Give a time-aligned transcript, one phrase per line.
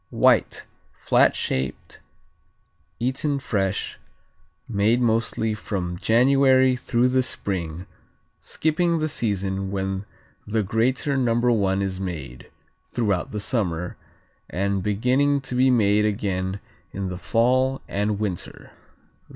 [0.09, 0.65] White;
[0.97, 1.99] flat shaped;
[2.99, 3.99] eaten fresh;
[4.67, 7.85] made mostly from January through the Spring,
[8.39, 10.05] skipping the season when
[10.47, 11.67] the greater No.
[11.67, 12.49] I is made
[12.91, 13.95] (throughout the summer)
[14.49, 16.59] and beginning to be made again
[16.91, 18.71] in the fall and winter.